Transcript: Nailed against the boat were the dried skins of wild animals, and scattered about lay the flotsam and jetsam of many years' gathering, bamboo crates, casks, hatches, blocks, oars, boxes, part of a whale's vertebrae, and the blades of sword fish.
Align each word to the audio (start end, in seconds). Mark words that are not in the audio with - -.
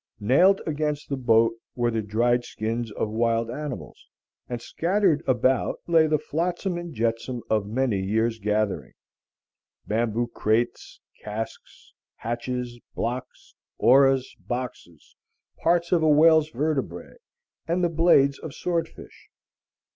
Nailed 0.19 0.63
against 0.65 1.09
the 1.09 1.15
boat 1.15 1.53
were 1.75 1.91
the 1.91 2.01
dried 2.01 2.43
skins 2.43 2.91
of 2.91 3.11
wild 3.11 3.51
animals, 3.51 4.07
and 4.49 4.59
scattered 4.59 5.21
about 5.27 5.79
lay 5.85 6.07
the 6.07 6.17
flotsam 6.17 6.75
and 6.75 6.91
jetsam 6.91 7.43
of 7.51 7.67
many 7.67 7.99
years' 7.99 8.39
gathering, 8.39 8.93
bamboo 9.85 10.25
crates, 10.25 10.99
casks, 11.21 11.93
hatches, 12.15 12.79
blocks, 12.95 13.53
oars, 13.77 14.35
boxes, 14.39 15.15
part 15.61 15.91
of 15.91 16.01
a 16.01 16.09
whale's 16.09 16.49
vertebrae, 16.49 17.17
and 17.67 17.83
the 17.83 17.87
blades 17.87 18.39
of 18.39 18.55
sword 18.55 18.89
fish. 18.89 19.29